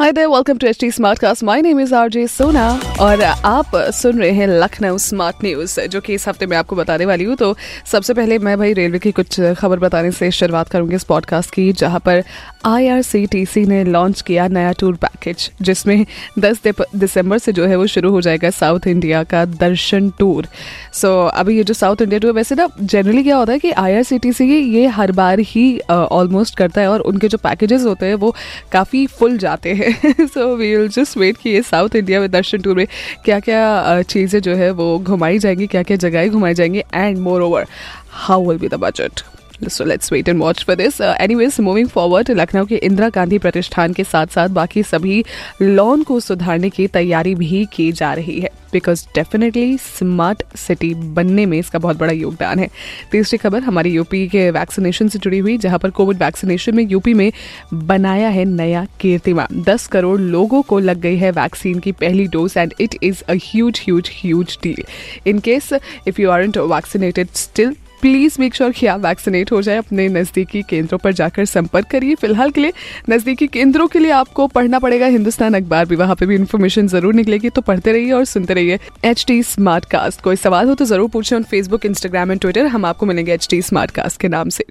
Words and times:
hi 0.00 0.12
there 0.12 0.26
welcome 0.26 0.58
to 0.58 0.66
HT 0.66 0.90
Smartcast 0.90 1.42
my 1.44 1.62
name 1.62 1.80
is 1.80 1.94
RJ 1.94 2.26
Sona 2.26 2.80
और 3.00 3.22
आप 3.22 3.70
सुन 3.76 4.18
रहे 4.18 4.30
हैं 4.30 4.46
लखनऊ 4.46 4.98
स्मार्ट 4.98 5.36
न्यूज़ 5.44 5.80
जो 5.80 6.00
कि 6.00 6.14
इस 6.14 6.28
हफ़्ते 6.28 6.46
मैं 6.46 6.56
आपको 6.56 6.76
बताने 6.76 7.04
वाली 7.04 7.24
हूँ। 7.24 7.36
तो 7.36 7.56
सबसे 7.86 8.14
पहले 8.14 8.38
मैं 8.38 8.58
भाई 8.58 8.72
रेलवे 8.72 8.98
की 8.98 9.12
कुछ 9.12 9.40
खबर 9.40 9.78
बताने 9.78 10.12
से 10.12 10.30
शुरुआत 10.30 10.68
करूँगी 10.68 10.94
इस 10.94 11.04
पॉडकास्ट 11.04 11.50
की 11.50 11.72
जहाँ 11.72 12.00
पर 12.00 12.24
आईआरसीटीसी 12.64 13.64
ने 13.64 13.84
लॉन्च 13.84 14.20
किया 14.20 14.48
नया 14.48 14.72
टूर 14.72 14.94
पैकेज 14.94 15.50
जिसमें 15.62 16.06
10 16.38 16.58
दिसंबर 16.96 17.38
से 17.38 17.52
जो 17.52 17.66
है 17.66 17.76
वो 17.76 17.86
शुरू 17.86 18.10
हो 18.10 18.20
जाएगा 18.20 18.50
साउथ 18.50 18.80
इंडिया 18.86 19.22
का 19.24 19.44
दर्शन 19.44 20.10
टूर 20.10 20.46
सो 20.92 21.28
so, 21.28 21.34
अभी 21.34 21.56
ये 21.56 21.64
जो 21.64 21.74
साउथ 21.74 21.96
इंडिया 22.02 22.18
टूर 22.18 22.32
वैसे 22.32 22.54
ना 22.54 22.68
जनरली 22.82 23.22
क्या 23.22 23.36
होता 23.36 23.52
है 23.52 23.58
कि 23.58 23.70
आईआरसीटीसी 23.70 24.44
ये 24.44 24.86
हर 24.86 25.12
बार 25.12 25.38
ही 25.38 25.80
ऑलमोस्ट 25.90 26.56
करता 26.56 26.80
है 26.80 26.88
और 26.88 27.00
उनके 27.00 27.28
जो 27.28 27.38
पैकेजेस 27.38 27.82
होते 27.82 28.06
हैं 28.06 28.14
वो 28.14 28.34
काफ़ी 28.72 29.06
फुल 29.06 29.38
जाते 29.38 29.72
हैं। 29.72 29.89
So 30.26 30.54
we 30.56 30.76
will 30.76 30.88
just 30.88 31.16
wait 31.16 31.36
कि 31.36 31.50
ये 31.50 31.62
साउथ 31.62 31.96
इंडिया 31.96 32.20
में 32.20 32.30
दर्शन 32.30 32.58
टूर 32.58 32.76
में 32.76 32.86
क्या 33.24 33.40
क्या 33.40 34.02
चीज़ें 34.02 34.40
जो 34.40 34.54
है 34.54 34.70
वो 34.70 34.98
घुमाई 34.98 35.38
जाएँगी 35.38 35.66
क्या 35.66 35.82
क्या 35.82 35.96
जगहें 35.96 36.30
घुमाई 36.30 36.54
जाएँगी 36.54 36.82
and 36.94 37.18
more 37.18 37.42
over 37.42 37.66
how 38.10 38.48
will 38.48 38.58
be 38.58 38.68
the 38.68 38.74
budget 38.74 39.20
so 39.68 39.84
let's 39.84 40.12
wait 40.12 40.28
and 40.28 40.38
watch 40.40 40.64
for 40.64 40.76
this 40.76 41.00
anyways 41.00 41.56
moving 41.60 41.88
forward 41.88 42.30
Lucknow 42.30 42.66
के 42.66 42.76
इंदिरा 42.76 43.08
गांधी 43.08 43.38
प्रतिष्ठान 43.38 43.92
के 43.92 44.04
साथ 44.04 44.26
साथ 44.26 44.48
बाकी 44.50 44.82
सभी 44.82 45.24
लॉन 45.62 46.02
को 46.02 46.20
सुधारने 46.20 46.70
की 46.70 46.86
तैयारी 46.88 47.34
भी 47.34 47.64
की 47.72 47.90
जा 47.92 48.12
रही 48.14 48.40
है। 48.40 48.50
बिकॉज़ 48.72 49.04
डेफिनेटली 49.14 49.76
स्मार्ट 49.76 50.42
सिटी 50.56 50.92
बनने 51.14 51.46
में 51.46 51.58
इसका 51.58 51.78
बहुत 51.78 51.98
बड़ा 51.98 52.12
योगदान 52.12 52.58
है। 52.58 52.68
तीसरी 53.12 53.38
खबर, 53.38 53.62
हमारी 53.62 53.90
यूपी 53.90 54.26
के 54.28 54.50
वैक्सीनेशन 54.50 55.08
से 55.08 55.18
जुड़ी 55.18 55.38
हुई, 55.38 55.56
जहाँ 55.58 55.78
पर 55.78 55.90
कोविड 55.90 56.22
वैक्सीनेशन 56.22 56.76
में 56.76 56.84
यूपी 56.84 57.14
में 57.14 57.32
बनाया 57.74 58.28
है 58.28 58.44
नया 58.44 58.86
कीर्तिमान। 59.00 59.62
दस 59.64 59.86
करोड़ 59.86 60.20
लोगों 60.20 60.62
को 60.62 60.78
लग 60.78 61.00
गई 61.00 61.16
है 61.16 61.30
वैक्सीन 61.30 61.78
की 61.78 61.92
पहली 61.92 62.26
dose 62.28 62.54
and 62.56 62.74
it 62.80 62.96
is 63.02 63.22
a 63.22 63.34
huge 63.44 63.80
huge 63.88 64.58
deal 64.62 64.82
in 65.26 65.38
case 65.38 65.72
if 66.08 66.20
you 66.20 66.30
are 66.30 66.46
vaccinated 66.48 67.28
still 67.34 67.74
please 68.02 68.36
make 68.40 68.54
sure 68.54 68.72
कि 68.72 68.86
आप 68.86 69.00
वैक्सीनेट 69.00 69.52
हो 69.52 69.60
जाए 69.62 69.76
अपने 69.76 70.08
नज़दीकी 70.08 70.62
केंद्रों 70.70 70.98
पर 70.98 71.12
जाकर 71.12 71.44
संपर्क 71.44 71.86
करिए। 71.90 72.14
फ़िलहाल 72.14 72.50
के 72.50 72.60
लिए 72.60 72.72
नज़दीकी 73.10 73.46
केंद्रों 73.48 73.86
के 73.88 73.98
लिए 73.98 74.10
आपको 74.12 74.46
पढ़ना 74.46 74.78
पड़ेगा 74.78 75.06
हिंदुस्तान 75.06 75.54
अखबार 75.54 75.86
भी 75.86 75.96
वहाँ 75.96 76.14
पे 76.20 76.26
भी 76.26 76.34
इन्फॉर्मेशन 76.34 76.88
ज़रूर 76.88 77.14
निकलेगी 77.14 77.50
तो 77.50 77.60
पढ़ते 77.62 77.92
रहिए 77.92 78.12
और 78.12 78.24
सुनते 78.24 78.54
रहिए 78.54 78.78
एच 79.04 79.24
टी 79.28 79.42
स्मार्ट 79.42 79.84
कास्ट 79.90 80.20
कोई 80.22 80.36
सवाल 80.36 80.68
हो 80.68 80.74
तो 80.74 80.84
ज़रूर 80.84 81.08
पूछे 81.10 81.36
on 81.36 81.42
Facebook 81.50 81.86
Instagram 81.86 82.32
and 82.32 82.40
Twitter 82.40 82.66
हम 82.66 82.84
आपको 82.84 83.06
मिलेंगे 83.06 83.32
एच 83.34 83.48
टी 83.50 83.62
स्मार्ट 83.62 83.90
कास्ट 83.90 84.20
के 84.20 84.28
नाम 84.28 84.48
से। 84.48 84.64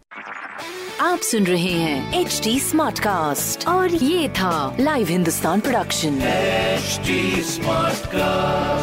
आप 1.01 1.19
सुन 1.21 1.43
रहे 1.43 1.71
हैं 1.71 2.21
एच 2.21 2.41
डी 2.43 2.59
स्मार्ट 2.59 2.99
कास्ट 2.99 3.67
और 3.67 3.93
ये 3.95 4.27
था 4.29 4.75
live 4.79 5.07
Hindustan 5.07 5.59
production 5.59 6.19
HD 6.79 7.09
Smartcast. 7.49 8.78